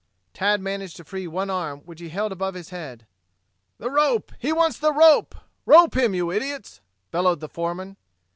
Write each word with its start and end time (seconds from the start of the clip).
Tad 0.33 0.61
managed 0.61 0.97
to 0.97 1.03
free 1.03 1.27
one 1.27 1.51
arm 1.51 1.81
which 1.81 1.99
he 1.99 2.09
held 2.09 2.31
above 2.31 2.55
his 2.55 2.69
head. 2.71 3.05
"The 3.77 3.91
rope! 3.91 4.31
He 4.39 4.51
wants 4.51 4.79
the 4.79 4.91
rope! 4.91 5.35
Rope 5.63 5.95
him, 5.95 6.15
you 6.15 6.31
idiots!" 6.31 6.81
bellowed 7.11 7.39
the 7.39 7.47
foreman. 7.47 7.97